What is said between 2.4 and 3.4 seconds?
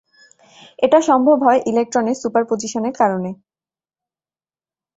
পজিশনের কারণে।